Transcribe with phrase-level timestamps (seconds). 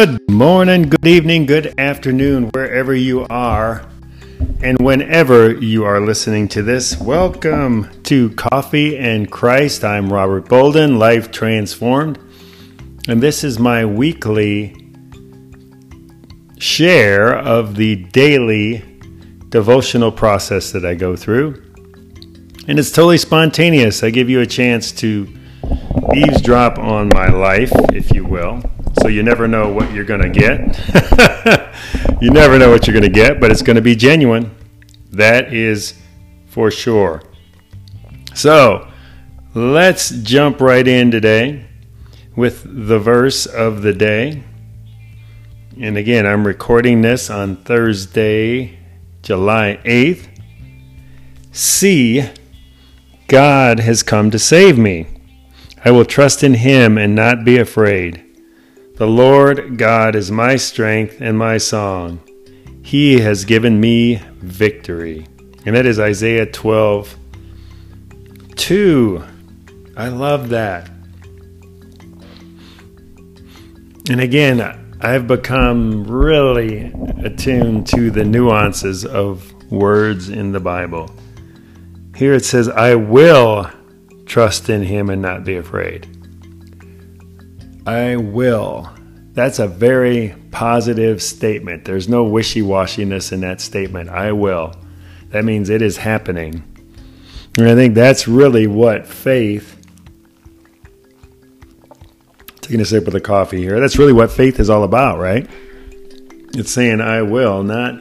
[0.00, 3.86] Good morning, good evening, good afternoon, wherever you are,
[4.62, 6.98] and whenever you are listening to this.
[6.98, 9.84] Welcome to Coffee and Christ.
[9.84, 12.18] I'm Robert Bolden, Life Transformed,
[13.08, 14.90] and this is my weekly
[16.58, 18.82] share of the daily
[19.50, 21.62] devotional process that I go through.
[22.66, 24.02] And it's totally spontaneous.
[24.02, 25.28] I give you a chance to
[26.14, 28.62] eavesdrop on my life, if you will.
[29.00, 30.78] So you never know what you're going to get.
[32.20, 34.54] you never know what you're going to get, but it's going to be genuine.
[35.10, 35.94] That is
[36.48, 37.22] for sure.
[38.34, 38.88] So
[39.54, 41.66] let's jump right in today
[42.36, 44.42] with the verse of the day.
[45.80, 48.78] And again, I'm recording this on Thursday,
[49.22, 50.28] July 8th.
[51.52, 52.28] See,
[53.28, 55.06] God has come to save me.
[55.86, 58.26] I will trust in him and not be afraid.
[59.00, 62.20] The Lord God is my strength and my song.
[62.82, 65.26] He has given me victory.
[65.64, 67.16] And that is Isaiah 12
[68.56, 69.24] 2.
[69.96, 70.90] I love that.
[74.10, 74.60] And again,
[75.00, 76.92] I've become really
[77.24, 81.10] attuned to the nuances of words in the Bible.
[82.16, 83.70] Here it says, I will
[84.26, 86.19] trust in him and not be afraid.
[87.86, 88.90] I will.
[89.32, 91.84] That's a very positive statement.
[91.84, 94.10] There's no wishy washiness in that statement.
[94.10, 94.74] I will.
[95.30, 96.64] That means it is happening.
[97.56, 99.76] And I think that's really what faith,
[102.60, 105.48] taking a sip of the coffee here, that's really what faith is all about, right?
[106.54, 108.00] It's saying, I will, not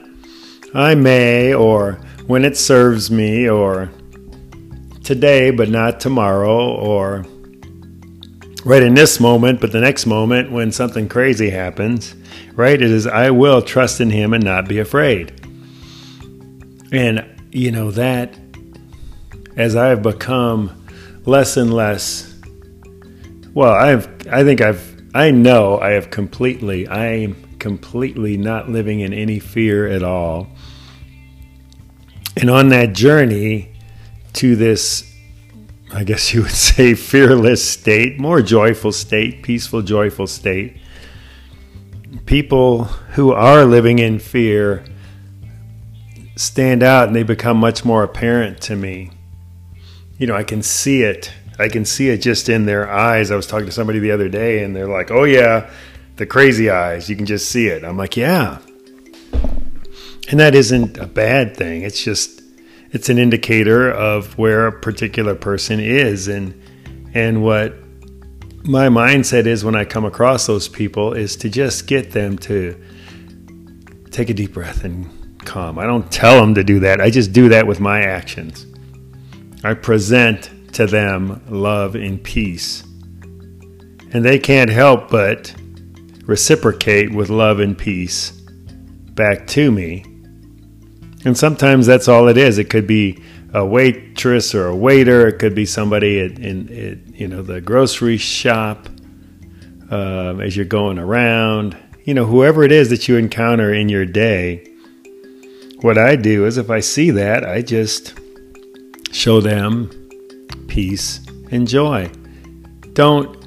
[0.74, 1.94] I may, or
[2.28, 3.92] when it serves me, or
[5.04, 7.26] today but not tomorrow, or
[8.66, 12.16] right in this moment, but the next moment when something crazy happens,
[12.54, 12.82] right?
[12.82, 15.34] It is, I will trust in him and not be afraid.
[16.92, 18.38] And, you know, that
[19.56, 20.86] as I've become
[21.26, 22.34] less and less,
[23.54, 29.00] well, I've, I think I've, I know I have completely, I am completely not living
[29.00, 30.48] in any fear at all.
[32.38, 33.74] And on that journey
[34.34, 35.09] to this
[35.92, 40.78] I guess you would say, fearless state, more joyful state, peaceful, joyful state.
[42.26, 42.86] People
[43.16, 44.84] who are living in fear
[46.36, 49.12] stand out and they become much more apparent to me.
[50.18, 51.32] You know, I can see it.
[51.58, 53.32] I can see it just in their eyes.
[53.32, 55.70] I was talking to somebody the other day and they're like, oh, yeah,
[56.16, 57.10] the crazy eyes.
[57.10, 57.84] You can just see it.
[57.84, 58.60] I'm like, yeah.
[60.30, 61.82] And that isn't a bad thing.
[61.82, 62.39] It's just
[62.92, 66.60] it's an indicator of where a particular person is and
[67.14, 67.76] and what
[68.64, 72.80] my mindset is when I come across those people is to just get them to
[74.12, 75.80] take a deep breath and calm.
[75.80, 77.00] I don't tell them to do that.
[77.02, 78.66] I just do that with my actions.
[79.64, 82.84] I present to them love and peace.
[84.12, 85.54] And they can't help but
[86.26, 88.32] reciprocate with love and peace
[89.14, 90.06] back to me
[91.26, 92.58] and sometimes that's all it is.
[92.58, 93.22] It could be
[93.54, 95.28] a waitress or a waiter.
[95.28, 98.88] It could be somebody in, in, in you know the grocery shop
[99.92, 101.78] uh, as you're going around.
[102.06, 104.66] You know, whoever it is that you encounter in your day.
[105.82, 108.20] What I do is, if I see that, I just
[109.12, 109.90] show them
[110.68, 111.22] peace
[111.52, 112.12] and joy.
[112.94, 113.38] Don't.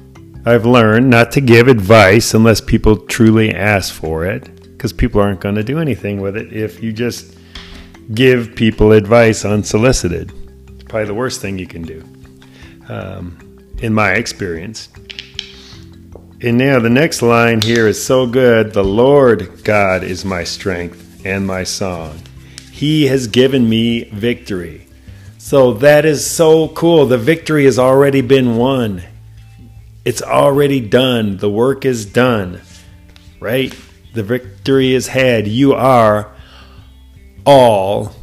[0.45, 5.39] I've learned not to give advice unless people truly ask for it, because people aren't
[5.39, 7.37] going to do anything with it if you just
[8.13, 10.31] give people advice unsolicited.
[10.69, 12.03] It's probably the worst thing you can do,
[12.89, 13.37] um,
[13.79, 14.89] in my experience.
[16.41, 18.73] And now the next line here is so good.
[18.73, 22.21] The Lord God is my strength and my song.
[22.69, 24.87] He has given me victory.
[25.37, 27.05] So that is so cool.
[27.05, 29.03] The victory has already been won.
[30.03, 31.37] It's already done.
[31.37, 32.61] The work is done.
[33.39, 33.73] Right?
[34.13, 35.47] The victory is had.
[35.47, 36.32] You are
[37.45, 38.13] all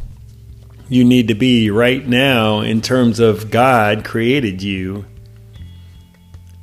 [0.88, 5.05] you need to be right now in terms of God created you.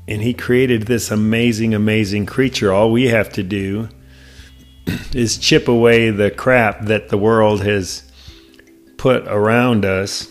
[0.08, 2.74] And He created this amazing, amazing creature.
[2.74, 3.90] All we have to do
[5.14, 8.04] is chip away the crap that the world has
[8.98, 10.28] put around us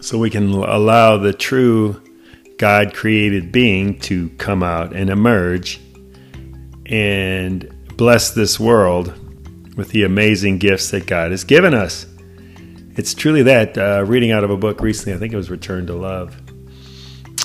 [0.00, 2.02] so we can allow the true
[2.56, 5.80] God created being to come out and emerge
[6.86, 9.12] and bless this world
[9.78, 12.04] with the amazing gifts that God has given us.
[12.96, 13.78] It's truly that.
[13.78, 16.36] Uh, reading out of a book recently, I think it was Return to Love.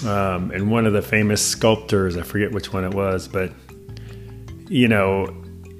[0.03, 3.51] Um, and one of the famous sculptors, I forget which one it was, but
[4.68, 5.27] you know,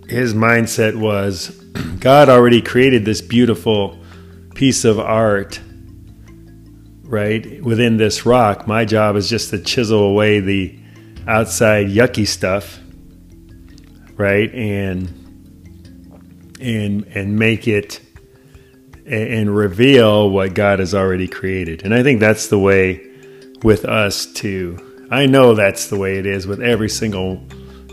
[0.08, 1.50] his mindset was
[2.00, 3.98] God already created this beautiful
[4.54, 5.60] piece of art,
[7.02, 8.68] right, within this rock.
[8.68, 10.80] My job is just to chisel away the
[11.28, 12.80] outside yucky stuff,
[14.18, 15.23] right, and
[16.64, 18.00] and and make it
[19.06, 21.84] and reveal what God has already created.
[21.84, 23.06] And I think that's the way
[23.62, 24.78] with us too.
[25.12, 27.42] I know that's the way it is with every single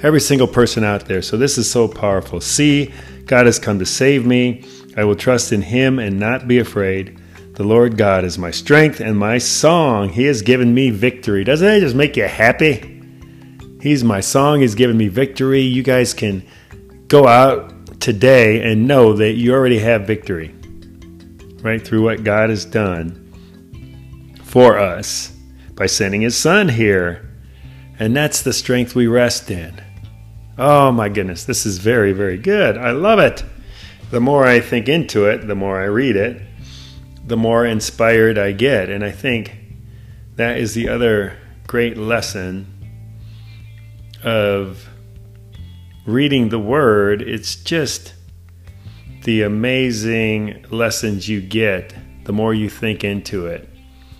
[0.02, 1.22] every single person out there.
[1.22, 2.40] So this is so powerful.
[2.40, 2.92] See,
[3.26, 4.64] God has come to save me.
[4.96, 7.18] I will trust in him and not be afraid.
[7.54, 10.08] The Lord God is my strength and my song.
[10.08, 11.44] He has given me victory.
[11.44, 13.02] Doesn't that just make you happy?
[13.82, 14.60] He's my song.
[14.60, 15.60] He's given me victory.
[15.60, 16.42] You guys can
[17.08, 20.54] go out today and know that you already have victory,
[21.62, 21.86] right?
[21.86, 23.16] Through what God has done
[24.42, 25.32] for us
[25.74, 27.30] by sending his son here.
[27.98, 29.80] And that's the strength we rest in.
[30.58, 32.76] Oh my goodness, this is very, very good.
[32.76, 33.44] I love it.
[34.10, 36.42] The more I think into it, the more I read it,
[37.24, 38.88] the more inspired I get.
[38.88, 39.56] And I think
[40.36, 42.66] that is the other great lesson
[44.24, 44.88] of
[46.06, 47.22] reading the Word.
[47.22, 48.14] It's just
[49.24, 51.94] the amazing lessons you get
[52.24, 53.68] the more you think into it.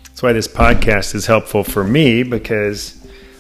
[0.05, 2.97] That's why this podcast is helpful for me because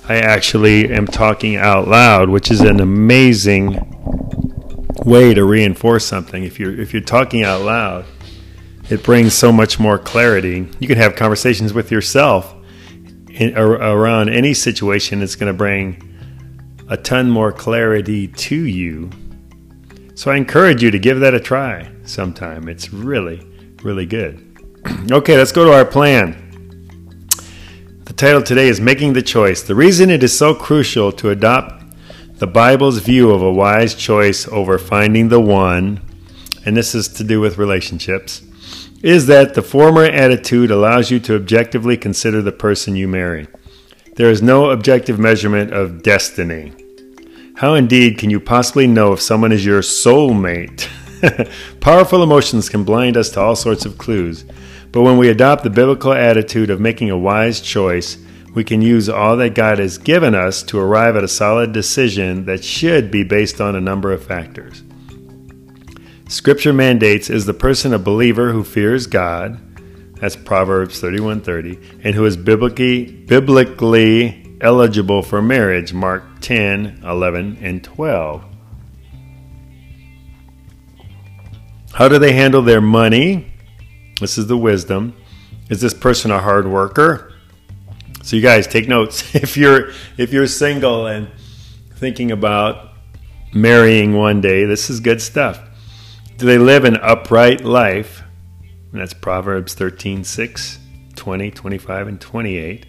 [0.09, 3.79] I actually am talking out loud, which is an amazing
[5.05, 6.45] way to reinforce something.
[6.45, 8.07] If you're if you're talking out loud,
[8.89, 10.69] it brings so much more clarity.
[10.79, 12.55] You can have conversations with yourself
[13.29, 15.23] in, around any situation.
[15.23, 16.10] It's going to bring
[16.91, 19.09] a ton more clarity to you.
[20.17, 22.69] So I encourage you to give that a try sometime.
[22.69, 23.47] It's really,
[23.83, 24.59] really good.
[25.13, 26.49] okay, let's go to our plan.
[28.05, 29.63] The title today is Making the Choice.
[29.63, 31.95] The reason it is so crucial to adopt
[32.35, 36.01] the Bible's view of a wise choice over finding the one,
[36.67, 38.43] and this is to do with relationships,
[39.01, 43.47] is that the former attitude allows you to objectively consider the person you marry.
[44.17, 46.73] There is no objective measurement of destiny.
[47.61, 50.89] How indeed can you possibly know if someone is your soulmate?
[51.81, 54.47] Powerful emotions can blind us to all sorts of clues.
[54.91, 58.17] But when we adopt the biblical attitude of making a wise choice,
[58.55, 62.47] we can use all that God has given us to arrive at a solid decision
[62.47, 64.83] that should be based on a number of factors.
[66.29, 69.61] Scripture mandates is the person a believer who fears God,
[70.15, 77.83] that's Proverbs 31:30, and who is biblically biblically eligible for marriage, Mark 10, 11, and
[77.83, 78.45] 12.
[81.93, 83.53] How do they handle their money?
[84.21, 85.17] This is the wisdom.
[85.69, 87.33] Is this person a hard worker?
[88.23, 89.35] So you guys take notes.
[89.35, 91.31] if you're if you're single and
[91.97, 92.91] thinking about
[93.53, 95.61] marrying one day, this is good stuff.
[96.37, 98.23] Do they live an upright life?
[98.93, 100.79] And that's Proverbs 13, 6,
[101.17, 102.87] 20, 25, and 28.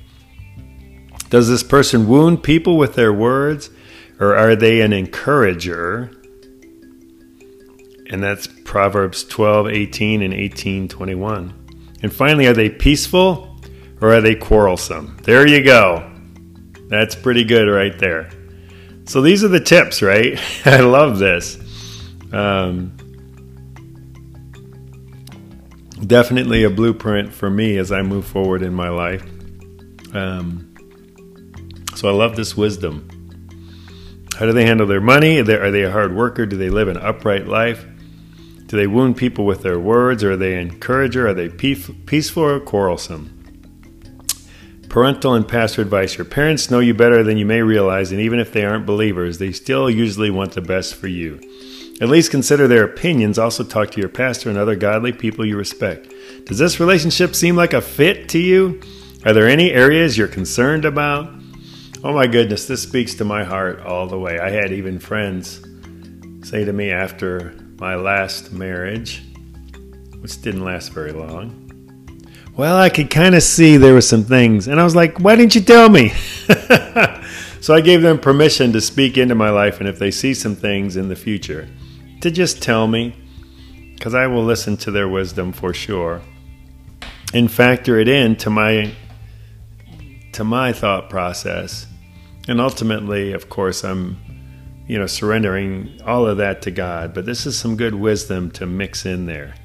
[1.32, 3.72] Does this person wound people with their words,
[4.20, 6.12] or are they an encourager?
[8.12, 11.54] and that's Proverbs 12, 18, and 18, 21.
[12.04, 13.58] And finally, are they peaceful
[14.02, 15.18] or are they quarrelsome?
[15.24, 16.12] There you go.
[16.90, 18.30] That's pretty good right there.
[19.06, 20.38] So these are the tips, right?
[20.66, 21.58] I love this.
[22.34, 22.98] Um,
[26.06, 29.24] definitely a blueprint for me as I move forward in my life.
[30.14, 30.71] Um,
[32.02, 33.08] so I love this wisdom.
[34.40, 35.38] How do they handle their money?
[35.38, 36.48] Are they, are they a hard worker?
[36.48, 37.86] Do they live an upright life?
[38.66, 40.24] Do they wound people with their words?
[40.24, 41.28] Or are they encourager?
[41.28, 43.38] Are they peaceful or quarrelsome?
[44.90, 46.18] Parental and pastor advice.
[46.18, 49.38] Your parents know you better than you may realize, and even if they aren't believers,
[49.38, 51.40] they still usually want the best for you.
[52.02, 53.38] At least consider their opinions.
[53.38, 56.12] Also, talk to your pastor and other godly people you respect.
[56.46, 58.82] Does this relationship seem like a fit to you?
[59.24, 61.41] Are there any areas you're concerned about?
[62.04, 64.40] Oh my goodness, this speaks to my heart all the way.
[64.40, 65.64] I had even friends
[66.42, 69.22] say to me after my last marriage,
[70.20, 71.62] which didn't last very long.
[72.58, 75.36] Well, I could kind of see there were some things, and I was like, why
[75.36, 76.10] didn't you tell me?
[77.62, 80.56] so I gave them permission to speak into my life, and if they see some
[80.56, 81.70] things in the future,
[82.22, 83.16] to just tell me,
[83.94, 86.24] because I will listen to their wisdom for sure,
[87.32, 88.92] and factor it in to my
[90.34, 91.86] to my thought process.
[92.48, 94.18] And ultimately, of course, I'm
[94.88, 97.14] you know, surrendering all of that to God.
[97.14, 99.56] But this is some good wisdom to mix in there.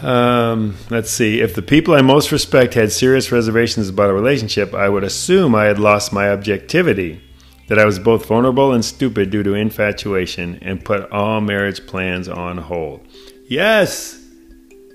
[0.00, 1.40] Um, let's see.
[1.40, 5.54] If the people I most respect had serious reservations about a relationship, I would assume
[5.54, 7.20] I had lost my objectivity.
[7.68, 12.28] that I was both vulnerable and stupid due to infatuation and put all marriage plans
[12.28, 13.06] on hold.
[13.48, 14.22] Yes,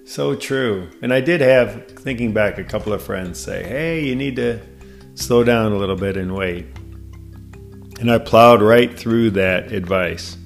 [0.05, 0.89] so true.
[1.01, 4.59] And I did have, thinking back, a couple of friends say, hey, you need to
[5.17, 6.65] slow down a little bit and wait.
[7.99, 10.37] And I plowed right through that advice.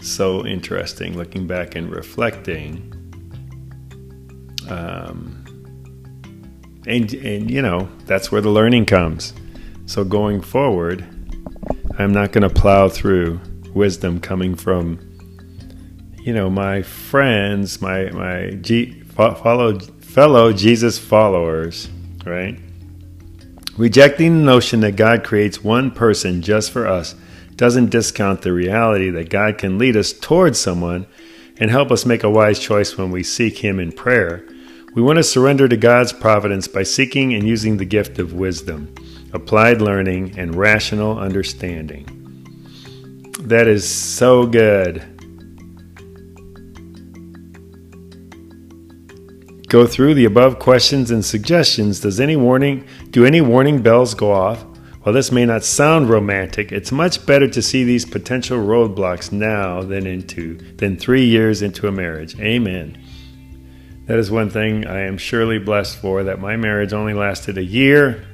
[0.00, 2.92] So interesting looking back and reflecting.
[4.68, 5.44] Um,
[6.86, 9.32] and, and, you know, that's where the learning comes.
[9.86, 11.04] So going forward,
[11.98, 13.40] I'm not going to plow through
[13.74, 14.98] wisdom coming from,
[16.20, 21.88] you know, my friends, my my G, follow, fellow Jesus followers,
[22.24, 22.58] right?
[23.76, 27.14] Rejecting the notion that God creates one person just for us
[27.56, 31.06] doesn't discount the reality that God can lead us towards someone
[31.58, 34.44] and help us make a wise choice when we seek Him in prayer.
[34.94, 38.94] We want to surrender to God's providence by seeking and using the gift of wisdom
[39.34, 42.06] applied learning, and rational understanding.
[43.40, 45.13] That is so good.
[49.74, 51.98] Go through the above questions and suggestions.
[51.98, 54.62] Does any warning do any warning bells go off?
[55.02, 59.82] While this may not sound romantic, it's much better to see these potential roadblocks now
[59.82, 62.38] than into than 3 years into a marriage.
[62.38, 63.04] Amen.
[64.06, 67.64] That is one thing I am surely blessed for that my marriage only lasted a
[67.64, 68.24] year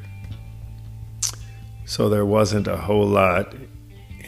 [1.87, 3.55] so there wasn't a whole lot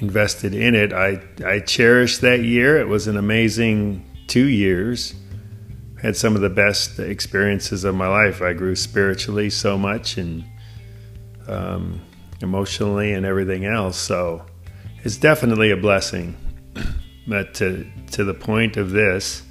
[0.01, 0.95] invested in it.
[0.95, 2.79] I I cherished that year.
[2.79, 5.13] It was an amazing two years.
[6.03, 8.43] Had some of the best experiences of my life.
[8.43, 10.45] I grew spiritually so much and
[11.47, 12.01] um,
[12.41, 13.97] emotionally and everything else.
[13.97, 14.45] So
[15.05, 16.37] it's definitely a blessing.
[17.25, 19.45] But to to the point of this,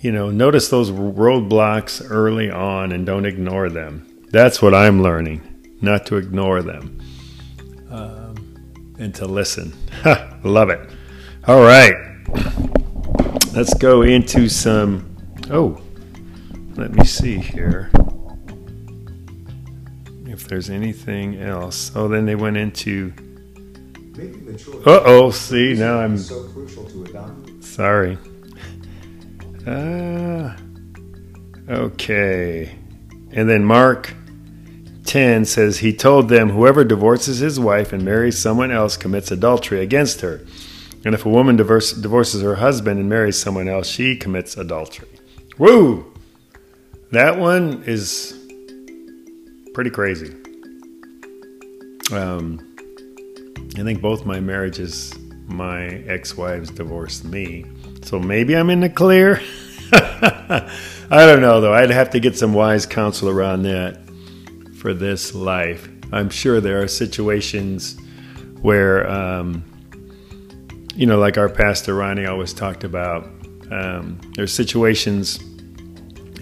[0.00, 4.26] you know, notice those roadblocks early on and don't ignore them.
[4.30, 7.00] That's what I'm learning, not to ignore them
[7.90, 9.72] um, and to listen.
[10.42, 10.80] Love it.
[11.46, 11.94] All right.
[13.54, 15.09] Let's go into some.
[15.50, 15.80] Oh,
[16.76, 17.90] let me see here.
[20.26, 21.90] If there's anything else.
[21.94, 23.12] Oh, then they went into.
[24.86, 26.16] Uh oh, see, now I'm.
[26.18, 27.64] So crucial to adopt.
[27.64, 28.16] Sorry.
[29.66, 30.56] Uh,
[31.68, 32.74] okay.
[33.32, 34.14] And then Mark
[35.04, 39.80] 10 says, He told them, Whoever divorces his wife and marries someone else commits adultery
[39.80, 40.40] against her.
[41.04, 45.08] And if a woman divorce, divorces her husband and marries someone else, she commits adultery.
[45.60, 46.10] Woo!
[47.12, 48.34] That one is
[49.74, 50.34] pretty crazy.
[52.10, 52.66] Um,
[53.76, 55.12] I think both my marriages,
[55.48, 57.66] my ex wives divorced me.
[58.00, 59.42] So maybe I'm in the clear.
[59.92, 60.70] I
[61.10, 61.74] don't know, though.
[61.74, 63.98] I'd have to get some wise counsel around that
[64.78, 65.90] for this life.
[66.10, 67.98] I'm sure there are situations
[68.62, 69.62] where, um,
[70.94, 73.24] you know, like our pastor Ronnie always talked about,
[73.70, 75.38] um, there's situations,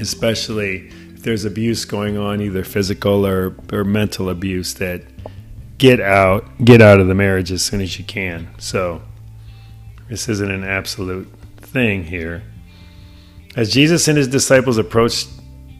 [0.00, 5.02] especially if there's abuse going on, either physical or, or mental abuse, that
[5.78, 8.48] get out, get out of the marriage as soon as you can.
[8.58, 9.02] So
[10.08, 12.42] this isn't an absolute thing here.
[13.56, 15.28] As Jesus and his disciples approached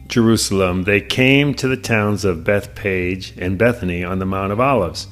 [0.07, 5.07] Jerusalem, they came to the towns of Bethphage and Bethany on the Mount of Olives.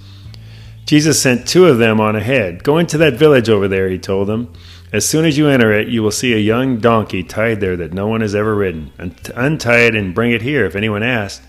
[0.85, 2.63] Jesus sent two of them on ahead.
[2.63, 4.53] Go into that village over there, he told them.
[4.93, 7.91] As soon as you enter it, you will see a young donkey tied there that
[7.91, 8.91] no one has ever ridden.
[9.35, 10.65] Untie it and bring it here.
[10.65, 11.45] If anyone asks,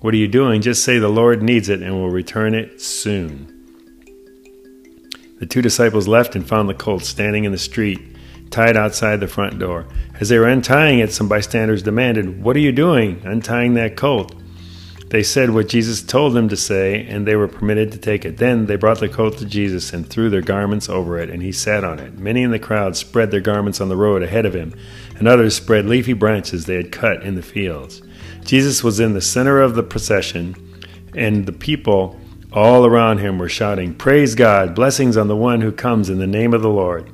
[0.00, 0.62] What are you doing?
[0.62, 3.56] Just say the Lord needs it and will return it soon.
[5.40, 7.98] The two disciples left and found the colt standing in the street
[8.50, 9.86] tied outside the front door.
[10.20, 14.34] As they were untying it, some bystanders demanded, What are you doing, untying that colt?
[15.10, 18.36] They said what Jesus told them to say, and they were permitted to take it.
[18.36, 21.50] Then they brought the colt to Jesus and threw their garments over it, and he
[21.50, 22.16] sat on it.
[22.16, 24.72] Many in the crowd spread their garments on the road ahead of him,
[25.16, 28.02] and others spread leafy branches they had cut in the fields.
[28.44, 30.54] Jesus was in the center of the procession,
[31.16, 32.16] and the people
[32.52, 34.76] all around him were shouting, Praise God!
[34.76, 37.10] Blessings on the one who comes in the name of the Lord!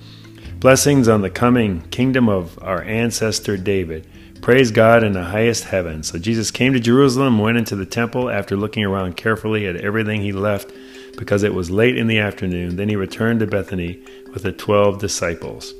[0.60, 4.06] Blessings on the coming kingdom of our ancestor David.
[4.46, 6.04] Praise God in the highest heaven.
[6.04, 10.20] So Jesus came to Jerusalem, went into the temple after looking around carefully at everything
[10.20, 10.70] he left
[11.16, 12.76] because it was late in the afternoon.
[12.76, 14.00] Then he returned to Bethany
[14.32, 15.74] with the 12 disciples.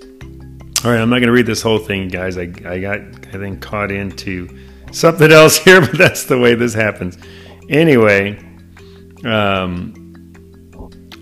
[0.85, 2.37] All right, I'm not going to read this whole thing, guys.
[2.37, 4.49] I, I got, I think, caught into
[4.91, 7.19] something else here, but that's the way this happens.
[7.69, 8.37] Anyway,
[9.25, 10.33] um,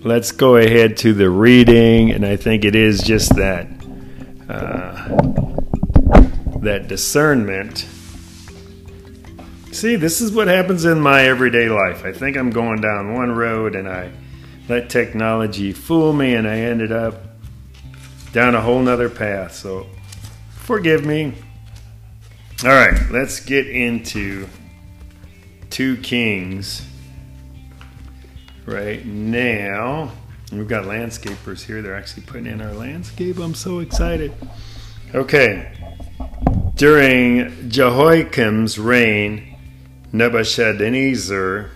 [0.03, 3.67] let's go ahead to the reading, and I think it is just that
[4.49, 5.55] uh,
[6.65, 7.87] that discernment.
[9.71, 12.05] See, this is what happens in my everyday life.
[12.05, 14.11] I think I'm going down one road, and I
[14.67, 17.15] let technology fool me and I ended up
[18.31, 19.53] down a whole nother path.
[19.53, 19.87] So
[20.49, 21.33] forgive me.
[22.63, 24.47] All right, let's get into
[25.69, 26.87] two kings
[28.65, 30.11] right now.
[30.51, 31.81] We've got landscapers here.
[31.81, 33.37] They're actually putting in our landscape.
[33.39, 34.33] I'm so excited.
[35.13, 35.71] Okay.
[36.75, 39.55] During Jehoiakim's reign,
[40.11, 41.71] Nebuchadnezzar,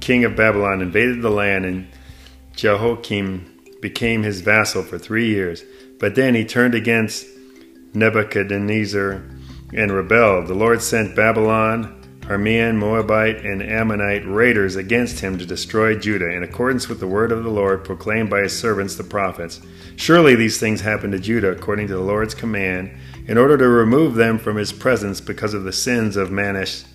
[0.00, 1.88] king of Babylon, invaded the land, and
[2.54, 5.64] Jehoiakim became his vassal for three years.
[5.98, 7.26] But then he turned against
[7.94, 9.22] Nebuchadnezzar
[9.72, 10.48] and rebelled.
[10.48, 16.42] The Lord sent Babylon Aramean, Moabite, and Ammonite raiders against him to destroy Judah, in
[16.42, 19.60] accordance with the word of the Lord proclaimed by his servants the prophets.
[19.96, 22.92] Surely these things happened to Judah according to the Lord's command,
[23.26, 26.86] in order to remove them from his presence because of the sins of Manasseh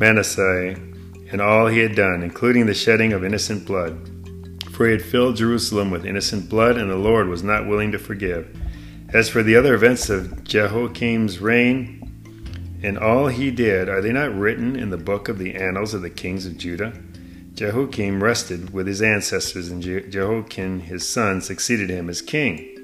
[0.00, 4.10] and all he had done, including the shedding of innocent blood.
[4.72, 7.98] For he had filled Jerusalem with innocent blood, and the Lord was not willing to
[7.98, 8.56] forgive.
[9.12, 14.34] As for the other events of Jehoiakim's reign, and all he did, are they not
[14.34, 16.92] written in the book of the annals of the kings of Judah?
[17.54, 22.77] Jehoiakim rested with his ancestors, and Jehoiakim his son succeeded him as king.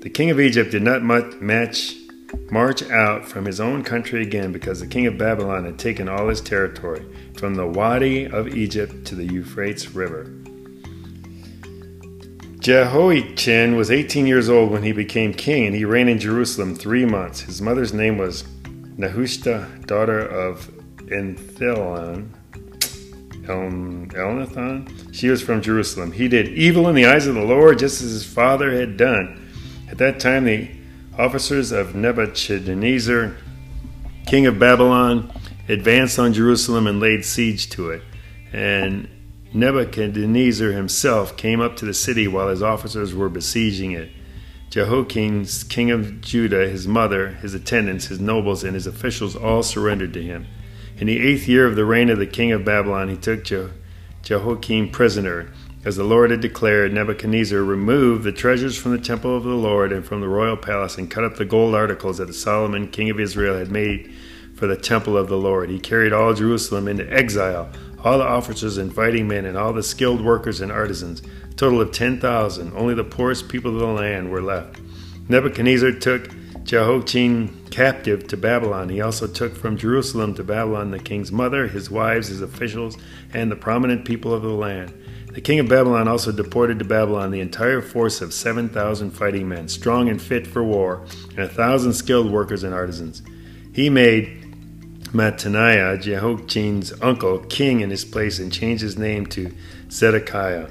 [0.00, 1.96] The king of Egypt did not match,
[2.50, 6.28] march out from his own country again because the king of Babylon had taken all
[6.28, 7.04] his territory,
[7.36, 10.32] from the Wadi of Egypt to the Euphrates River.
[12.60, 17.04] Jehoiachin was 18 years old when he became king, and he reigned in Jerusalem three
[17.04, 17.40] months.
[17.40, 18.44] His mother's name was
[18.98, 20.70] Nehushta, daughter of
[21.06, 22.28] Enthilon,
[23.46, 25.14] Elnathan.
[25.14, 26.12] She was from Jerusalem.
[26.12, 29.47] He did evil in the eyes of the Lord, just as his father had done.
[29.90, 30.70] At that time, the
[31.18, 33.36] officers of Nebuchadnezzar,
[34.26, 35.32] king of Babylon,
[35.68, 38.02] advanced on Jerusalem and laid siege to it.
[38.52, 39.08] And
[39.52, 44.10] Nebuchadnezzar himself came up to the city while his officers were besieging it.
[44.70, 50.12] Jehoiakim, king of Judah, his mother, his attendants, his nobles, and his officials all surrendered
[50.12, 50.46] to him.
[50.98, 53.70] In the eighth year of the reign of the king of Babylon, he took Je-
[54.22, 55.50] Jehoiakim prisoner.
[55.84, 59.92] As the Lord had declared, Nebuchadnezzar removed the treasures from the temple of the Lord
[59.92, 63.20] and from the royal palace and cut up the gold articles that Solomon, king of
[63.20, 64.12] Israel, had made
[64.54, 65.70] for the temple of the Lord.
[65.70, 67.70] He carried all Jerusalem into exile,
[68.02, 71.22] all the officers and fighting men, and all the skilled workers and artisans
[71.54, 72.72] total of 10,000.
[72.76, 74.80] Only the poorest people of the land were left.
[75.28, 76.28] Nebuchadnezzar took
[76.64, 78.88] Jehoiachin captive to Babylon.
[78.88, 82.96] He also took from Jerusalem to Babylon the king's mother, his wives, his officials,
[83.32, 84.92] and the prominent people of the land.
[85.38, 89.68] The king of Babylon also deported to Babylon the entire force of 7,000 fighting men,
[89.68, 93.22] strong and fit for war, and a thousand skilled workers and artisans.
[93.72, 94.42] He made
[95.12, 99.54] Mattaniah, Jehoiachin's uncle, king in his place and changed his name to
[99.92, 100.70] Zedekiah.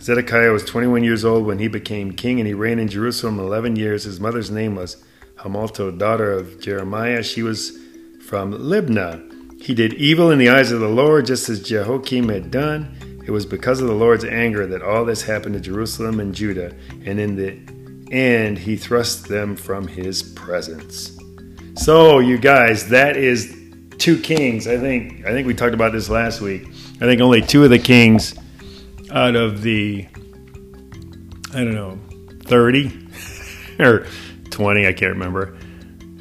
[0.00, 3.74] Zedekiah was 21 years old when he became king, and he reigned in Jerusalem 11
[3.74, 4.04] years.
[4.04, 5.02] His mother's name was
[5.38, 7.24] Hamalto, daughter of Jeremiah.
[7.24, 7.76] She was
[8.24, 9.60] from Libnah.
[9.60, 13.09] He did evil in the eyes of the Lord, just as Jehoiakim had done.
[13.24, 16.74] It was because of the Lord's anger that all this happened to Jerusalem and Judah,
[17.04, 21.16] and in the end, he thrust them from his presence.
[21.76, 23.56] So, you guys, that is
[23.98, 24.66] two kings.
[24.66, 26.66] I think I think we talked about this last week.
[26.96, 28.34] I think only two of the kings
[29.12, 30.06] out of the,
[31.52, 31.98] I don't know,
[32.44, 33.08] 30
[33.80, 34.06] or
[34.50, 35.56] 20, I can't remember,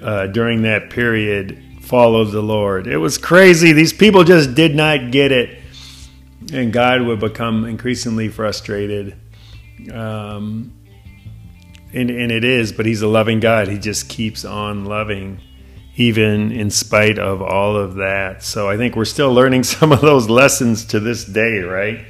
[0.02, 2.88] uh, during that period followed the Lord.
[2.88, 3.74] It was crazy.
[3.74, 5.59] These people just did not get it.
[6.52, 9.16] And God would become increasingly frustrated.
[9.92, 10.74] Um,
[11.94, 13.68] and, and it is, but He's a loving God.
[13.68, 15.42] He just keeps on loving,
[15.96, 18.44] even in spite of all of that.
[18.44, 22.06] So I think we're still learning some of those lessons to this day, right?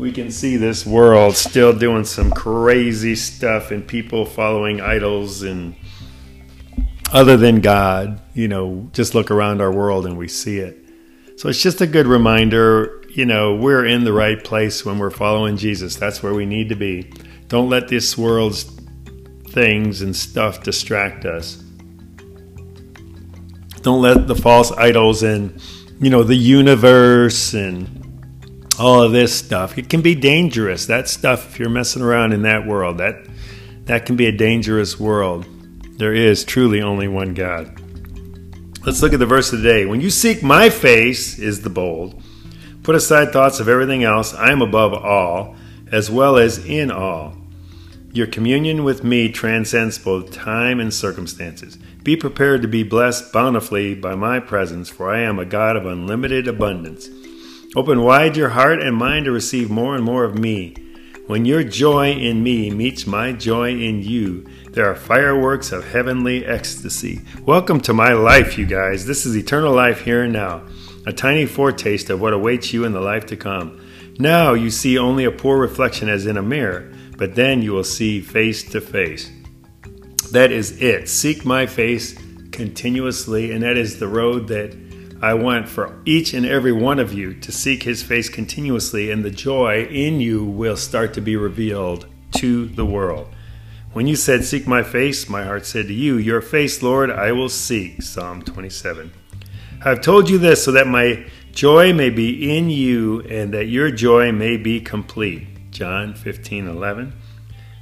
[0.00, 5.76] we can see this world still doing some crazy stuff and people following idols and
[7.12, 10.78] other than God, you know, just look around our world and we see it.
[11.36, 15.10] So it's just a good reminder, you know, we're in the right place when we're
[15.10, 15.96] following Jesus.
[15.96, 17.12] That's where we need to be.
[17.48, 18.64] Don't let this world's
[19.48, 21.62] things and stuff distract us.
[23.82, 25.60] Don't let the false idols and,
[26.00, 27.96] you know, the universe and
[28.78, 29.76] all of this stuff.
[29.78, 30.86] It can be dangerous.
[30.86, 33.26] That stuff, if you're messing around in that world, that
[33.86, 35.46] that can be a dangerous world.
[35.98, 37.80] There is truly only one God.
[38.86, 39.84] Let's look at the verse of the day.
[39.84, 42.22] When you seek my face, is the bold.
[42.82, 44.34] Put aside thoughts of everything else.
[44.34, 45.54] I am above all,
[45.92, 47.36] as well as in all.
[48.12, 51.78] Your communion with me transcends both time and circumstances.
[52.02, 55.86] Be prepared to be blessed bountifully by my presence, for I am a God of
[55.86, 57.08] unlimited abundance.
[57.76, 60.74] Open wide your heart and mind to receive more and more of me.
[61.28, 66.44] When your joy in me meets my joy in you, there are fireworks of heavenly
[66.44, 67.20] ecstasy.
[67.44, 69.06] Welcome to my life, you guys.
[69.06, 70.62] This is eternal life here and now,
[71.06, 73.80] a tiny foretaste of what awaits you in the life to come.
[74.18, 77.84] Now you see only a poor reflection as in a mirror, but then you will
[77.84, 79.30] see face to face.
[80.32, 81.08] That is it.
[81.08, 82.14] Seek my face
[82.52, 84.76] continuously, and that is the road that
[85.22, 89.24] I want for each and every one of you to seek his face continuously, and
[89.24, 93.28] the joy in you will start to be revealed to the world.
[93.92, 97.32] When you said, Seek my face, my heart said to you, Your face, Lord, I
[97.32, 98.02] will seek.
[98.02, 99.12] Psalm 27.
[99.82, 103.90] I've told you this so that my joy may be in you and that your
[103.90, 105.70] joy may be complete.
[105.70, 107.14] John 15 11.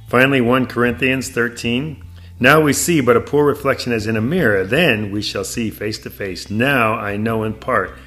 [0.07, 2.01] Finally, 1 Corinthians 13.
[2.39, 4.63] Now we see but a poor reflection as in a mirror.
[4.63, 6.49] Then we shall see face to face.
[6.49, 7.97] Now I know in part.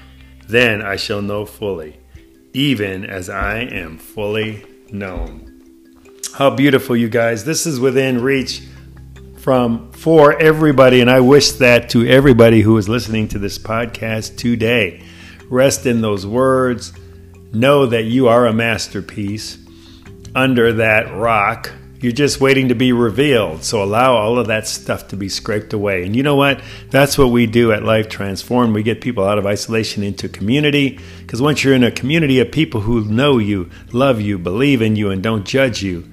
[0.48, 1.98] Then I shall know fully,
[2.55, 5.52] even as I am fully known.
[6.35, 7.44] How beautiful, you guys.
[7.44, 8.62] This is within reach
[9.42, 14.37] from for everybody and I wish that to everybody who is listening to this podcast
[14.37, 15.02] today.
[15.50, 16.92] Rest in those words.
[17.52, 19.59] Know that you are a masterpiece
[20.35, 23.62] under that rock you're just waiting to be revealed.
[23.62, 26.05] So allow all of that stuff to be scraped away.
[26.05, 26.61] And you know what?
[26.90, 28.72] That's what we do at Life Transform.
[28.72, 30.98] We get people out of isolation into community.
[31.20, 34.96] Because once you're in a community of people who know you, love you, believe in
[34.96, 36.11] you, and don't judge you,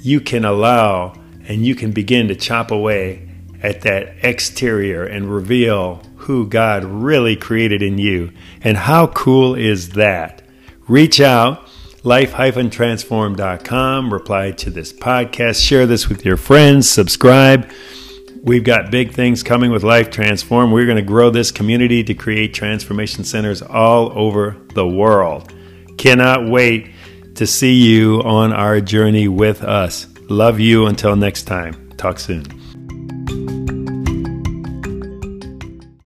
[0.00, 1.12] you can allow
[1.48, 3.28] and you can begin to chop away
[3.62, 8.32] at that exterior and reveal who God really created in you.
[8.60, 10.42] And how cool is that?
[10.88, 11.68] Reach out
[12.02, 14.12] life-transform.com.
[14.12, 15.64] Reply to this podcast.
[15.64, 16.88] Share this with your friends.
[16.88, 17.68] Subscribe.
[18.42, 20.70] We've got big things coming with Life Transform.
[20.70, 25.52] We're going to grow this community to create transformation centers all over the world.
[25.98, 26.90] Cannot wait
[27.34, 30.06] to see you on our journey with us.
[30.28, 31.88] Love you until next time.
[31.96, 32.55] Talk soon.